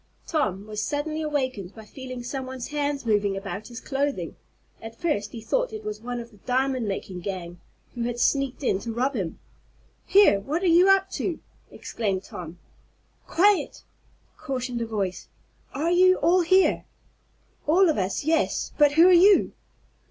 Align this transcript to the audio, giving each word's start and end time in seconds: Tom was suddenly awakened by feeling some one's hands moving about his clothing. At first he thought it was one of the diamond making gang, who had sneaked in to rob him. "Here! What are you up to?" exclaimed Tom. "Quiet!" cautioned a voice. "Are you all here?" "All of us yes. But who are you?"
Tom 0.25 0.65
was 0.65 0.81
suddenly 0.81 1.21
awakened 1.21 1.75
by 1.75 1.85
feeling 1.85 2.23
some 2.23 2.47
one's 2.47 2.69
hands 2.69 3.05
moving 3.05 3.37
about 3.37 3.67
his 3.67 3.79
clothing. 3.79 4.35
At 4.81 4.99
first 4.99 5.31
he 5.31 5.41
thought 5.41 5.71
it 5.73 5.83
was 5.83 6.01
one 6.01 6.19
of 6.19 6.31
the 6.31 6.37
diamond 6.37 6.87
making 6.87 7.19
gang, 7.19 7.59
who 7.93 8.01
had 8.01 8.19
sneaked 8.19 8.63
in 8.63 8.79
to 8.79 8.91
rob 8.93 9.13
him. 9.15 9.37
"Here! 10.07 10.39
What 10.39 10.63
are 10.63 10.65
you 10.65 10.89
up 10.89 11.11
to?" 11.11 11.39
exclaimed 11.69 12.23
Tom. 12.23 12.57
"Quiet!" 13.27 13.83
cautioned 14.39 14.81
a 14.81 14.87
voice. 14.87 15.27
"Are 15.71 15.91
you 15.91 16.15
all 16.15 16.41
here?" 16.41 16.85
"All 17.67 17.87
of 17.87 17.99
us 17.99 18.23
yes. 18.25 18.71
But 18.79 18.93
who 18.93 19.05
are 19.07 19.11
you?" 19.13 19.53